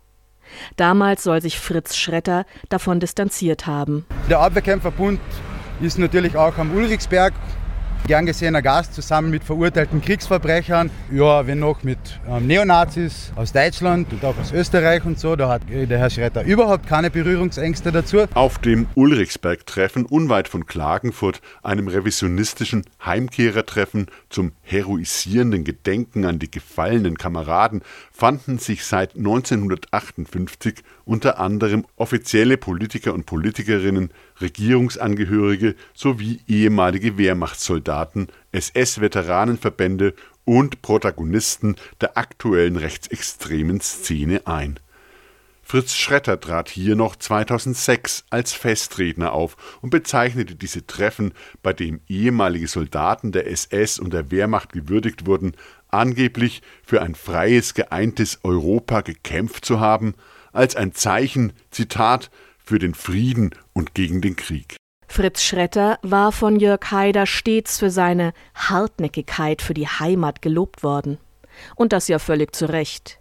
Damals 0.75 1.23
soll 1.23 1.41
sich 1.41 1.59
Fritz 1.59 1.95
Schretter 1.95 2.45
davon 2.69 2.99
distanziert 2.99 3.65
haben. 3.65 4.05
Der 4.29 4.39
Abwehrkämpferbund 4.39 5.19
ist 5.81 5.97
natürlich 5.97 6.35
auch 6.37 6.57
am 6.57 6.75
Ulrichsberg 6.75 7.33
gern 8.07 8.25
gesehener 8.25 8.61
Gast 8.61 8.93
zusammen 8.93 9.31
mit 9.31 9.43
verurteilten 9.43 10.01
Kriegsverbrechern, 10.01 10.91
ja, 11.11 11.47
wenn 11.47 11.59
noch 11.59 11.83
mit 11.83 11.97
ähm, 12.27 12.47
Neonazis 12.47 13.31
aus 13.35 13.53
Deutschland 13.53 14.11
und 14.11 14.25
auch 14.25 14.37
aus 14.37 14.51
Österreich 14.51 15.05
und 15.05 15.17
so. 15.17 15.35
Da 15.35 15.49
hat 15.49 15.61
der 15.69 15.97
Herr 15.97 16.09
Schreiter 16.09 16.43
überhaupt 16.43 16.85
keine 16.85 17.09
Berührungsängste 17.09 17.91
dazu. 17.91 18.25
Auf 18.33 18.59
dem 18.59 18.87
Ulrichsberg-Treffen 18.95 20.05
unweit 20.05 20.49
von 20.49 20.65
Klagenfurt, 20.65 21.41
einem 21.61 21.87
revisionistischen 21.87 22.83
Heimkehrertreffen 23.05 24.07
zum 24.29 24.51
heroisierenden 24.61 25.63
Gedenken 25.63 26.25
an 26.25 26.39
die 26.39 26.51
gefallenen 26.51 27.17
Kameraden, 27.17 27.83
fanden 28.11 28.59
sich 28.59 28.83
seit 28.83 29.15
1958 29.15 30.83
unter 31.05 31.39
anderem 31.39 31.85
offizielle 31.95 32.57
Politiker 32.57 33.13
und 33.13 33.25
Politikerinnen, 33.25 34.11
Regierungsangehörige 34.41 35.75
sowie 35.93 36.41
ehemalige 36.47 37.17
Wehrmachtssoldaten, 37.17 38.27
SS-Veteranenverbände 38.51 40.13
und 40.45 40.81
Protagonisten 40.81 41.75
der 42.01 42.17
aktuellen 42.17 42.75
rechtsextremen 42.75 43.81
Szene 43.81 44.45
ein. 44.45 44.79
Fritz 45.65 45.95
Schretter 45.95 46.39
trat 46.39 46.69
hier 46.69 46.95
noch 46.95 47.15
2006 47.15 48.25
als 48.29 48.51
Festredner 48.51 49.31
auf 49.31 49.55
und 49.81 49.91
bezeichnete 49.91 50.55
diese 50.55 50.85
Treffen, 50.85 51.33
bei 51.63 51.71
dem 51.71 52.01
ehemalige 52.09 52.67
Soldaten 52.67 53.31
der 53.31 53.49
SS 53.49 53.97
und 53.97 54.13
der 54.13 54.29
Wehrmacht 54.29 54.73
gewürdigt 54.73 55.25
wurden, 55.25 55.53
angeblich 55.87 56.61
für 56.83 57.01
ein 57.01 57.15
freies, 57.15 57.73
geeintes 57.73 58.39
Europa 58.43 59.01
gekämpft 59.01 59.63
zu 59.63 59.79
haben, 59.79 60.15
als 60.51 60.75
ein 60.75 60.93
Zeichen, 60.93 61.53
Zitat, 61.71 62.29
für 62.63 62.79
den 62.79 62.93
Frieden 62.93 63.51
und 63.73 63.93
gegen 63.93 64.21
den 64.21 64.35
Krieg. 64.35 64.75
Fritz 65.07 65.43
Schretter 65.43 65.99
war 66.01 66.31
von 66.31 66.59
Jörg 66.59 66.89
Haider 66.89 67.25
stets 67.25 67.77
für 67.77 67.91
seine 67.91 68.33
Hartnäckigkeit 68.55 69.61
für 69.61 69.73
die 69.73 69.87
Heimat 69.87 70.41
gelobt 70.41 70.81
worden. 70.81 71.19
Und 71.75 71.93
das 71.93 72.07
ja 72.07 72.17
völlig 72.17 72.55
zu 72.55 72.65
Recht. 72.65 73.19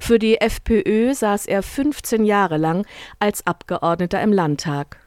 Für 0.00 0.18
die 0.18 0.40
FPÖ 0.40 1.12
saß 1.12 1.46
er 1.46 1.62
15 1.62 2.24
Jahre 2.24 2.56
lang 2.56 2.86
als 3.18 3.46
Abgeordneter 3.46 4.22
im 4.22 4.32
Landtag. 4.32 4.98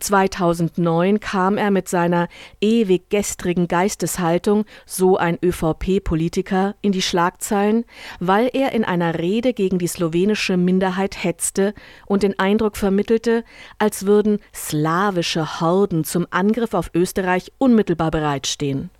2009 0.00 1.20
kam 1.20 1.56
er 1.56 1.70
mit 1.70 1.88
seiner 1.88 2.28
ewig 2.60 3.10
gestrigen 3.10 3.68
Geisteshaltung, 3.68 4.64
so 4.86 5.16
ein 5.16 5.38
ÖVP-Politiker, 5.42 6.74
in 6.80 6.92
die 6.92 7.02
Schlagzeilen, 7.02 7.84
weil 8.20 8.50
er 8.52 8.72
in 8.72 8.84
einer 8.84 9.18
Rede 9.18 9.52
gegen 9.52 9.78
die 9.78 9.86
slowenische 9.86 10.56
Minderheit 10.56 11.22
hetzte 11.22 11.74
und 12.06 12.22
den 12.22 12.38
Eindruck 12.38 12.76
vermittelte, 12.76 13.44
als 13.78 14.06
würden 14.06 14.38
slawische 14.54 15.60
Horden 15.60 16.04
zum 16.04 16.26
Angriff 16.30 16.74
auf 16.74 16.90
Österreich 16.94 17.52
unmittelbar 17.58 18.10
bereitstehen. 18.10 18.90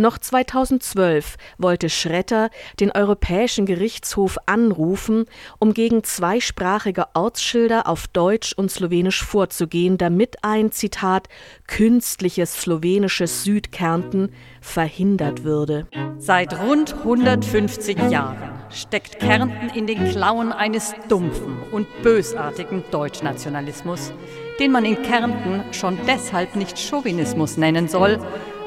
Noch 0.00 0.16
2012 0.16 1.36
wollte 1.58 1.90
Schretter 1.90 2.48
den 2.80 2.90
Europäischen 2.90 3.66
Gerichtshof 3.66 4.38
anrufen, 4.46 5.26
um 5.58 5.74
gegen 5.74 6.04
zweisprachige 6.04 7.08
Ortsschilder 7.12 7.86
auf 7.86 8.08
Deutsch 8.08 8.54
und 8.54 8.70
Slowenisch 8.70 9.22
vorzugehen, 9.22 9.98
damit 9.98 10.36
ein 10.42 10.72
Zitat 10.72 11.28
künstliches 11.66 12.62
slowenisches 12.62 13.44
Südkärnten 13.44 14.32
verhindert 14.62 15.44
würde. 15.44 15.86
Seit 16.16 16.58
rund 16.58 16.94
150 16.94 17.98
Jahren 18.10 18.52
steckt 18.70 19.18
Kärnten 19.20 19.68
in 19.68 19.86
den 19.86 20.08
Klauen 20.08 20.50
eines 20.50 20.94
dumpfen 21.10 21.58
und 21.72 21.86
bösartigen 22.02 22.84
Deutschnationalismus, 22.90 24.14
den 24.60 24.72
man 24.72 24.86
in 24.86 25.02
Kärnten 25.02 25.62
schon 25.72 25.98
deshalb 26.06 26.56
nicht 26.56 26.78
Chauvinismus 26.78 27.58
nennen 27.58 27.86
soll, 27.86 28.18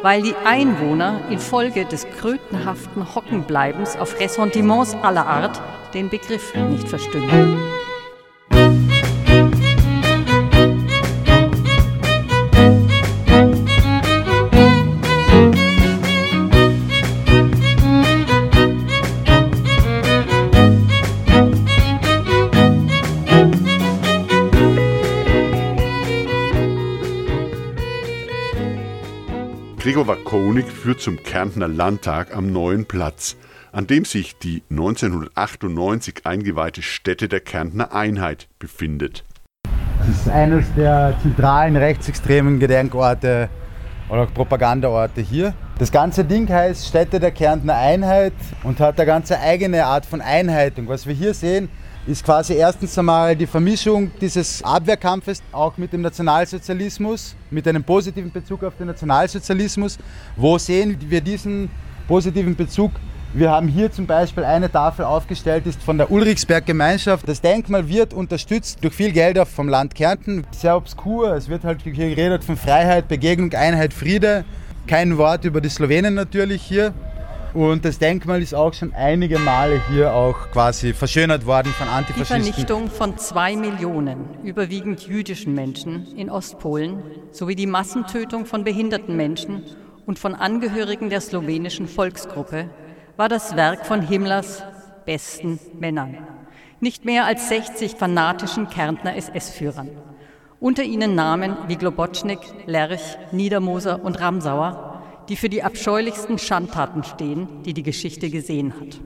weil 0.04 0.22
die 0.22 0.36
Einwohner 0.36 1.22
infolge 1.32 1.86
des 1.86 2.06
krötenhaften 2.20 3.16
Hockenbleibens 3.16 3.96
auf 3.96 4.20
Ressentiments 4.20 4.96
aller 5.02 5.26
Art 5.26 5.62
den 5.94 6.10
Begriff 6.10 6.54
nicht 6.70 6.90
verstünden. 6.90 7.58
Wakonik 30.08 30.68
führt 30.68 31.02
zum 31.02 31.22
Kärntner 31.24 31.68
Landtag 31.68 32.36
am 32.36 32.52
neuen 32.52 32.86
Platz, 32.86 33.38
an 33.72 33.88
dem 33.88 34.06
sich 34.06 34.38
die 34.38 34.64
1998 34.70 36.26
eingeweihte 36.26 36.82
Stätte 36.82 37.30
der 37.30 37.40
Kärntner 37.40 37.94
Einheit 37.94 38.48
befindet. 38.60 39.24
Das 40.00 40.10
ist 40.10 40.30
eines 40.30 40.66
der 40.76 41.18
zentralen 41.22 41.76
rechtsextremen 41.78 42.60
Gedenkorte 42.60 43.50
oder 44.10 44.24
auch 44.24 44.34
Propagandaorte 44.34 45.22
hier. 45.22 45.54
Das 45.80 45.92
ganze 45.92 46.26
Ding 46.26 46.50
heißt 46.50 46.88
Stätte 46.88 47.20
der 47.20 47.32
Kärntner 47.32 47.76
Einheit 47.76 48.34
und 48.64 48.80
hat 48.80 49.00
eine 49.00 49.06
ganz 49.06 49.32
eigene 49.32 49.86
Art 49.86 50.06
von 50.06 50.22
Einheit. 50.22 50.78
Und 50.78 50.88
was 50.90 51.08
wir 51.08 51.14
hier 51.14 51.34
sehen, 51.34 51.70
ist 52.06 52.24
quasi 52.24 52.54
erstens 52.54 52.98
einmal 52.98 53.36
die 53.36 53.48
Vermischung 53.48 54.12
dieses 54.20 54.62
Abwehrkampfes 54.64 55.42
auch 55.52 55.78
mit 55.78 55.94
dem 55.94 56.02
Nationalsozialismus, 56.02 57.36
mit 57.50 57.68
einem 57.68 57.84
positiven 57.84 58.32
Bezug 58.32 58.64
auf 58.64 58.76
den 58.78 58.88
Nationalsozialismus. 58.88 59.98
Wo 60.36 60.58
sehen 60.58 60.98
wir 61.08 61.22
diesen 61.22 61.70
positiven 62.08 62.56
Bezug? 62.56 62.92
Wir 63.36 63.50
haben 63.50 63.68
hier 63.68 63.92
zum 63.92 64.06
Beispiel 64.06 64.44
eine 64.44 64.72
Tafel 64.72 65.06
aufgestellt, 65.06 65.66
ist 65.66 65.82
von 65.82 65.98
der 65.98 66.12
Ulrichsberg 66.12 66.66
Gemeinschaft. 66.66 67.28
Das 67.28 67.42
Denkmal 67.42 67.88
wird 67.88 68.14
unterstützt 68.14 68.80
durch 68.82 68.94
viel 68.94 69.12
Geld 69.12 69.40
vom 69.48 69.70
Land 69.70 69.96
Kärnten. 69.96 70.46
Sehr 70.52 70.76
obskur. 70.76 71.34
Es 71.34 71.50
wird 71.50 71.64
halt 71.64 71.82
hier 71.82 71.94
geredet 71.94 72.44
von 72.44 72.58
Freiheit, 72.58 73.08
Begegnung, 73.08 73.52
Einheit, 73.54 73.94
Friede. 73.94 74.46
Kein 74.86 75.18
Wort 75.18 75.46
über 75.46 75.62
die 75.62 75.70
Slowenen 75.70 76.14
natürlich 76.14 76.62
hier. 76.62 76.94
Und 77.54 77.86
das 77.86 78.00
Denkmal 78.00 78.42
ist 78.42 78.56
auch 78.56 78.74
schon 78.74 78.94
einige 78.94 79.38
Male 79.38 79.80
hier 79.92 80.14
auch 80.14 80.50
quasi 80.52 80.92
verschönert 80.94 81.46
worden 81.46 81.72
von 81.74 81.88
Antifaschisten. 81.88 82.42
Die 82.42 82.52
Vernichtung 82.52 82.90
von 82.90 83.18
zwei 83.20 83.56
Millionen 83.56 84.44
überwiegend 84.44 85.08
jüdischen 85.08 85.54
Menschen 85.54 86.08
in 86.18 86.32
Ostpolen 86.32 87.04
sowie 87.32 87.56
die 87.56 87.68
Massentötung 87.68 88.48
von 88.48 88.64
behinderten 88.64 89.16
Menschen 89.16 89.64
und 90.08 90.18
von 90.18 90.34
Angehörigen 90.34 91.12
der 91.12 91.22
slowenischen 91.22 91.88
Volksgruppe 91.88 92.72
war 93.18 93.30
das 93.30 93.56
Werk 93.56 93.86
von 93.86 94.02
Himmlers 94.02 94.64
besten 95.06 95.60
Männern. 95.80 96.18
Nicht 96.80 97.06
mehr 97.06 97.26
als 97.26 97.50
60 97.50 97.94
fanatischen 97.94 98.68
Kärntner 98.68 99.16
SS-Führern. 99.16 99.90
Unter 100.60 100.84
ihnen 100.84 101.14
Namen 101.14 101.56
wie 101.68 101.76
Globotschnik, 101.76 102.40
Lerch, 102.66 103.18
Niedermoser 103.32 104.04
und 104.04 104.20
Ramsauer, 104.20 104.93
die 105.30 105.36
für 105.36 105.50
die 105.50 105.64
abscheulichsten 105.64 106.38
Schandtaten 106.38 107.04
stehen, 107.04 107.48
die 107.64 107.74
die 107.74 107.84
Geschichte 107.84 108.30
gesehen 108.30 108.74
hat. 108.80 109.00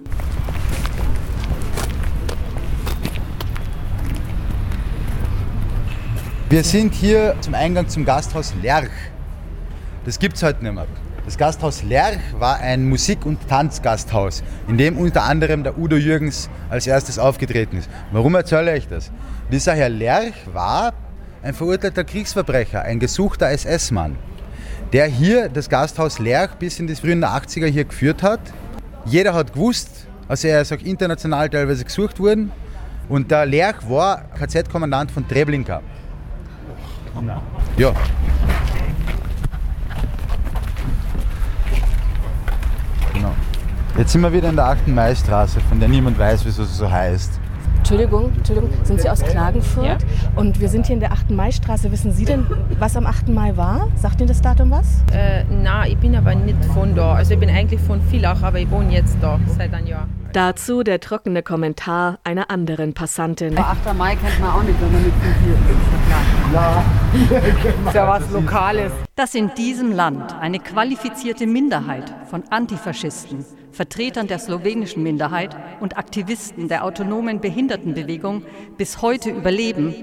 Wir 6.50 6.64
sind 6.64 6.94
hier 6.94 7.36
zum 7.42 7.56
Eingang 7.56 7.90
zum 7.90 8.06
Gasthaus 8.06 8.54
Lerch. 8.62 8.90
Das 10.06 10.18
gibt 10.18 10.38
es 10.38 10.44
heute 10.44 10.64
nicht 10.64 10.74
mehr. 10.74 10.88
Das 11.26 11.38
Gasthaus 11.38 11.84
Lerch 11.84 12.22
war 12.40 12.60
ein 12.62 12.88
Musik- 12.88 13.26
und 13.26 13.50
Tanzgasthaus, 13.50 14.44
in 14.70 14.78
dem 14.78 14.98
unter 14.98 15.24
anderem 15.24 15.64
der 15.64 15.78
Udo 15.78 15.98
Jürgens 15.98 16.50
als 16.70 16.88
erstes 16.88 17.20
aufgetreten 17.20 17.76
ist. 17.76 17.90
Warum 18.14 18.34
erzähle 18.36 18.78
ich 18.78 18.88
das? 18.88 19.12
Dieser 19.52 19.74
Herr 19.74 19.90
Lerch 19.90 20.36
war 20.54 20.94
ein 21.44 21.54
verurteilter 21.54 22.06
Kriegsverbrecher, 22.06 22.82
ein 22.82 23.00
gesuchter 23.00 23.50
SS-Mann, 23.50 24.16
der 24.94 25.08
hier 25.08 25.50
das 25.50 25.70
Gasthaus 25.70 26.20
Lerch 26.20 26.52
bis 26.56 26.80
in 26.80 26.88
die 26.88 26.96
frühen 26.96 27.24
80er 27.24 27.68
hier 27.68 27.86
geführt 27.86 28.24
hat. 28.24 28.40
Jeder 29.06 29.34
hat 29.34 29.54
gewusst, 29.54 30.08
also 30.28 30.48
er 30.48 30.62
ist 30.62 30.74
auch 30.74 30.80
international 30.80 31.50
teilweise 31.50 31.84
gesucht 31.84 32.20
worden. 32.20 32.52
Und 33.10 33.32
der 33.32 33.46
Lerch 33.46 33.90
war 33.90 34.24
KZ-Kommandant 34.38 35.12
von 35.12 35.28
Treblinka. 35.28 35.82
Ja, 37.78 37.94
Genau. 43.14 43.34
Jetzt 43.98 44.12
sind 44.12 44.22
wir 44.22 44.32
wieder 44.32 44.50
in 44.50 44.56
der 44.56 44.66
8. 44.66 44.90
Maistraße, 44.90 45.60
von 45.62 45.80
der 45.80 45.90
niemand 45.90 46.20
weiß, 46.20 46.46
wieso 46.46 46.64
sie 46.64 46.76
so 46.76 46.92
heißt. 46.92 47.40
Entschuldigung, 47.90 48.34
Entschuldigung, 48.36 48.70
sind 48.84 49.00
Sie 49.00 49.10
aus 49.10 49.24
Klagenfurt? 49.24 49.86
Ja. 49.86 49.98
Und 50.36 50.60
wir 50.60 50.68
sind 50.68 50.88
hier 50.88 50.96
in 50.96 51.00
der 51.00 51.14
8. 51.14 51.30
Maistraße. 51.32 51.90
Wissen 51.90 52.12
Sie 52.12 52.26
denn, 52.26 52.46
was 52.80 52.98
am 52.98 53.06
8. 53.06 53.30
Mai 53.30 53.56
war? 53.56 53.88
Sagt 53.96 54.20
Ihnen 54.20 54.28
das 54.28 54.42
Datum 54.42 54.72
was? 54.72 55.06
Äh, 55.14 55.46
na, 55.50 55.88
ich 55.88 55.96
bin 55.96 56.14
aber 56.14 56.36
nicht 56.36 56.66
von 56.74 56.96
da. 56.96 57.14
Also 57.14 57.36
ich 57.36 57.40
bin 57.40 57.50
eigentlich 57.50 57.80
von 57.80 58.02
Villach, 58.02 58.44
aber 58.44 58.60
ich 58.60 58.70
wohne 58.70 58.92
jetzt 58.92 59.16
da 59.22 59.40
seit 59.58 59.74
einem 59.74 59.88
Jahr. 59.88 60.10
Dazu 60.34 60.84
der 60.84 61.00
trockene 61.00 61.44
Kommentar 61.44 62.20
einer 62.26 62.52
anderen 62.52 62.94
Passantin. 62.94 63.58
8. 63.58 63.96
Mai 63.98 64.18
kennt 64.18 64.38
man 64.42 64.50
auch 64.50 64.64
nicht, 64.64 64.82
wenn 64.82 64.92
man 64.92 65.04
nicht 65.04 65.16
von 65.16 65.34
hier 65.46 65.54
ist. 65.54 66.54
Ja. 66.54 66.84
Ist 67.14 67.94
ja 67.94 68.08
was 68.08 68.30
Lokales. 68.32 68.92
Dass 69.16 69.36
in 69.36 69.54
diesem 69.56 69.92
Land 69.92 70.36
eine 70.40 70.60
qualifizierte 70.60 71.48
Minderheit 71.48 72.14
von 72.30 72.44
Antifaschisten, 72.50 73.46
Vertretern 73.72 74.28
der 74.28 74.40
slowenischen 74.40 75.04
Minderheit 75.04 75.56
und 75.80 75.98
Aktivisten 75.98 76.68
der 76.68 76.84
autonomen 76.84 77.40
Behindertenbewegung 77.40 78.44
bis 78.78 79.02
heute 79.02 79.30
überleben, 79.30 79.94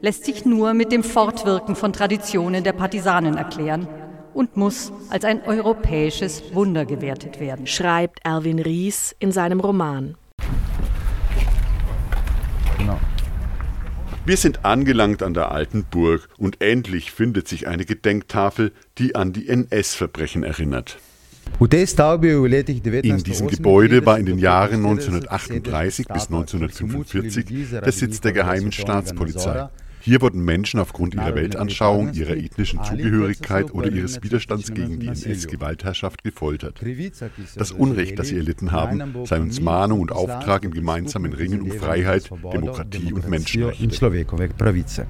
lässt 0.00 0.24
sich 0.24 0.44
nur 0.44 0.74
mit 0.74 0.92
dem 0.92 1.02
Fortwirken 1.02 1.76
von 1.76 1.92
Traditionen 1.92 2.64
der 2.64 2.72
Partisanen 2.72 3.36
erklären 3.36 3.88
und 4.34 4.56
muss 4.56 4.92
als 5.10 5.24
ein 5.24 5.42
europäisches 5.42 6.54
Wunder 6.54 6.84
gewertet 6.84 7.40
werden, 7.40 7.66
schreibt 7.66 8.20
Erwin 8.24 8.60
Ries 8.60 9.14
in 9.18 9.32
seinem 9.32 9.60
Roman. 9.60 10.16
Genau. 12.78 12.98
Wir 14.28 14.36
sind 14.36 14.66
angelangt 14.66 15.22
an 15.22 15.32
der 15.32 15.52
alten 15.52 15.84
Burg 15.84 16.28
und 16.36 16.60
endlich 16.60 17.12
findet 17.12 17.48
sich 17.48 17.66
eine 17.66 17.86
Gedenktafel, 17.86 18.72
die 18.98 19.14
an 19.14 19.32
die 19.32 19.48
NS-Verbrechen 19.48 20.42
erinnert. 20.42 20.98
In 21.58 21.70
diesem 23.24 23.48
Gebäude 23.48 24.04
war 24.04 24.18
in 24.18 24.26
den 24.26 24.38
Jahren 24.38 24.84
1938 24.84 26.08
bis 26.08 26.26
1945 26.26 27.70
der 27.70 27.90
Sitz 27.90 28.20
der 28.20 28.32
Geheimen 28.34 28.70
Staatspolizei. 28.70 29.70
Hier 30.00 30.20
wurden 30.20 30.44
Menschen 30.44 30.80
aufgrund 30.80 31.14
ihrer 31.14 31.34
Weltanschauung, 31.34 32.12
ihrer 32.12 32.36
ethnischen 32.36 32.82
Zugehörigkeit 32.82 33.72
oder 33.74 33.90
ihres 33.90 34.22
Widerstands 34.22 34.72
gegen 34.72 35.00
die 35.00 35.08
NS-Gewaltherrschaft 35.08 36.22
gefoltert. 36.22 36.80
Das 37.56 37.72
Unrecht, 37.72 38.18
das 38.18 38.28
sie 38.28 38.36
erlitten 38.36 38.72
haben, 38.72 39.24
sei 39.24 39.40
uns 39.40 39.60
Mahnung 39.60 40.00
und 40.00 40.12
Auftrag 40.12 40.64
im 40.64 40.72
gemeinsamen 40.72 41.32
Ringen 41.32 41.62
um 41.62 41.70
Freiheit, 41.72 42.30
Demokratie 42.52 43.12
und 43.12 43.28
Menschenrechte. 43.28 45.06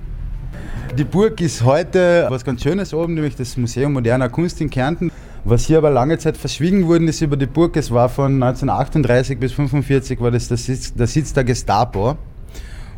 Die 0.97 1.05
Burg 1.05 1.41
ist 1.41 1.63
heute 1.65 2.27
was 2.31 2.45
ganz 2.45 2.63
Schönes 2.63 2.95
oben, 2.95 3.15
nämlich 3.15 3.37
das 3.37 3.57
Museum 3.57 3.93
moderner 3.93 4.29
Kunst 4.29 4.61
in 4.61 4.71
Kärnten. 4.71 5.13
Was 5.45 5.67
hier 5.67 5.79
aber 5.79 5.91
lange 5.91 6.19
Zeit 6.19 6.37
verschwiegen 6.37 6.89
worden 6.89 7.09
ist 7.09 7.21
über 7.21 7.37
die 7.37 7.47
Burg, 7.47 7.77
es 7.77 7.91
war 7.91 8.09
von 8.09 8.43
1938 8.43 9.39
bis 9.39 9.53
1945 9.53 10.21
war 10.21 10.31
das 10.31 10.49
der 10.49 10.57
Sitz, 10.57 10.95
der 10.95 11.07
Sitz 11.07 11.33
der 11.33 11.45
Gestapo. 11.45 12.17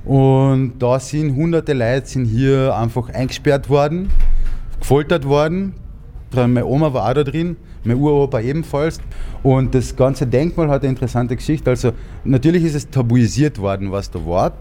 Und 0.04 0.74
da 0.78 0.98
sind 0.98 1.34
hunderte 1.36 1.72
Leute 1.72 2.06
sind 2.06 2.24
hier 2.24 2.74
einfach 2.76 3.10
eingesperrt 3.10 3.68
worden, 3.68 4.10
gefoltert 4.78 5.26
worden. 5.26 5.74
Meine 6.34 6.64
Oma 6.64 6.92
war 6.92 7.10
auch 7.10 7.14
da 7.14 7.24
drin, 7.24 7.56
mein 7.84 7.96
Uropa 7.96 8.40
ebenfalls. 8.40 9.00
Und 9.42 9.74
das 9.74 9.94
ganze 9.96 10.26
Denkmal 10.26 10.68
hat 10.68 10.82
eine 10.82 10.90
interessante 10.90 11.36
Geschichte. 11.36 11.70
Also 11.70 11.92
natürlich 12.24 12.64
ist 12.64 12.74
es 12.74 12.88
tabuisiert 12.88 13.58
worden, 13.58 13.90
was 13.92 14.10
da 14.10 14.24
war 14.24 14.52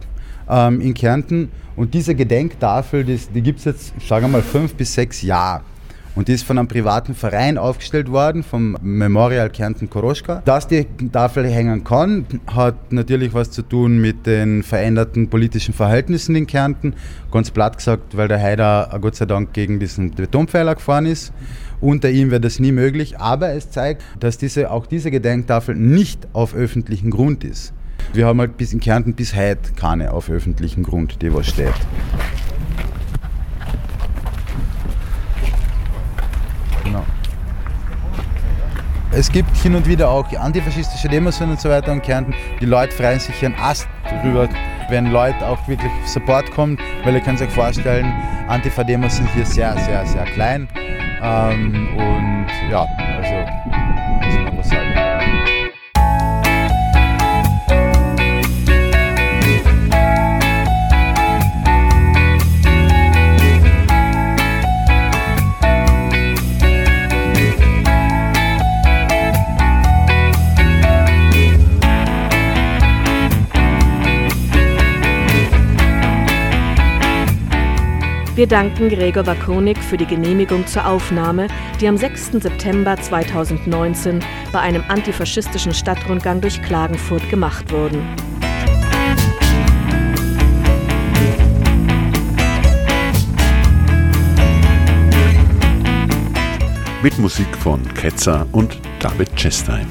ähm, 0.50 0.82
in 0.82 0.94
Kärnten. 0.94 1.50
Und 1.76 1.94
diese 1.94 2.16
Gedenktafel, 2.16 3.04
die, 3.04 3.18
die 3.34 3.42
gibt 3.42 3.60
es 3.60 3.66
jetzt, 3.66 3.94
sagen 4.08 4.26
wir 4.26 4.30
mal, 4.30 4.42
fünf 4.42 4.76
bis 4.76 4.94
sechs 4.94 5.22
Jahre. 5.22 5.62
Und 6.16 6.28
die 6.28 6.34
ist 6.34 6.44
von 6.44 6.58
einem 6.58 6.68
privaten 6.68 7.16
Verein 7.16 7.58
aufgestellt 7.58 8.12
worden, 8.12 8.44
vom 8.44 8.78
Memorial 8.82 9.50
Kärnten 9.50 9.90
Koroschka. 9.90 10.42
Dass 10.44 10.68
die 10.68 10.86
Tafel 11.12 11.48
hängen 11.48 11.84
kann, 11.84 12.26
hat 12.48 12.92
natürlich 12.92 13.34
was 13.34 13.52
zu 13.52 13.62
tun 13.62 14.00
mit 14.00 14.26
den 14.26 14.64
veränderten 14.64 15.30
politischen 15.30 15.74
Verhältnissen 15.74 16.36
in 16.36 16.48
Kärnten. 16.48 16.94
Ganz 17.32 17.52
platt 17.52 17.78
gesagt, 17.78 18.18
weil 18.18 18.28
der 18.28 18.42
Haider 18.42 18.98
Gott 19.02 19.16
sei 19.16 19.26
Dank 19.26 19.54
gegen 19.54 19.80
diesen 19.80 20.12
Betonpfeiler 20.12 20.76
gefahren 20.76 21.06
ist. 21.06 21.32
Unter 21.82 22.10
ihm 22.10 22.32
wäre 22.32 22.42
das 22.42 22.60
nie 22.60 22.74
möglich, 22.74 23.20
aber 23.20 23.52
es 23.54 23.70
zeigt, 23.70 24.02
dass 24.20 24.38
diese, 24.38 24.72
auch 24.72 24.86
diese 24.86 25.12
Gedenktafel 25.12 25.76
nicht 25.76 26.28
auf 26.34 26.54
öffentlichem 26.54 27.12
Grund 27.12 27.44
ist. 27.44 27.74
Wir 28.12 28.26
haben 28.26 28.40
halt 28.40 28.58
bis 28.58 28.74
in 28.74 28.80
Kärnten 28.80 29.14
bis 29.14 29.36
heute 29.36 29.74
keine 29.76 30.12
auf 30.12 30.30
öffentlichem 30.30 30.84
Grund, 30.84 31.22
die 31.22 31.34
was 31.34 31.48
steht. 31.48 31.74
Genau. 36.84 37.06
Es 39.20 39.30
gibt 39.30 39.54
hin 39.58 39.76
und 39.76 39.86
wieder 39.86 40.10
auch 40.10 40.32
antifaschistische 40.32 41.10
Demos 41.10 41.42
und 41.42 41.60
so 41.60 41.68
weiter 41.68 41.92
in 41.92 42.02
Kärnten. 42.02 42.34
Die 42.62 42.66
Leute 42.66 42.96
freuen 42.96 43.20
sich 43.20 43.46
einen 43.46 43.54
Ast 43.56 43.86
drüber, 44.22 44.48
wenn 44.88 45.08
Leute 45.08 45.46
auch 45.46 45.60
wirklich 45.68 45.92
Support 46.06 46.50
kommt, 46.52 46.80
weil 47.04 47.16
ihr 47.16 47.20
könnt 47.20 47.42
euch 47.42 47.50
vorstellen, 47.50 48.06
Antifa-Demos 48.48 49.18
sind 49.18 49.30
hier 49.34 49.46
sehr, 49.46 49.78
sehr, 49.80 50.06
sehr 50.06 50.24
klein. 50.24 50.70
Ähm, 51.22 51.90
und 51.98 52.48
ja, 52.72 52.88
Wir 78.40 78.48
danken 78.48 78.88
Gregor 78.88 79.26
Wakonik 79.26 79.78
für 79.80 79.98
die 79.98 80.06
Genehmigung 80.06 80.66
zur 80.66 80.88
Aufnahme, 80.88 81.48
die 81.82 81.90
am 81.90 81.98
6. 81.98 82.42
September 82.42 82.96
2019 82.96 84.22
bei 84.54 84.60
einem 84.62 84.82
antifaschistischen 84.88 85.74
Stadtrundgang 85.74 86.40
durch 86.40 86.62
Klagenfurt 86.62 87.30
gemacht 87.30 87.70
wurden. 87.70 88.02
Mit 97.04 97.20
Musik 97.20 97.58
von 97.58 97.84
Ketzer 97.94 98.48
und 98.54 98.80
David 99.02 99.36
Chestein. 99.36 99.86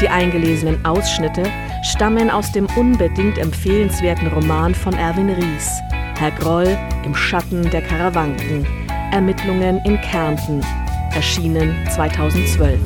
Die 0.00 0.08
eingelesenen 0.08 0.84
Ausschnitte 0.84 1.42
stammen 1.82 2.30
aus 2.30 2.52
dem 2.52 2.66
unbedingt 2.76 3.38
empfehlenswerten 3.38 4.28
Roman 4.28 4.74
von 4.74 4.94
Erwin 4.94 5.30
Ries, 5.30 5.80
Herr 6.18 6.30
Groll 6.30 6.78
im 7.04 7.14
Schatten 7.14 7.68
der 7.70 7.82
Karawanken, 7.82 8.66
Ermittlungen 9.10 9.80
in 9.84 10.00
Kärnten, 10.00 10.64
erschienen 11.12 11.74
2012. 11.90 12.78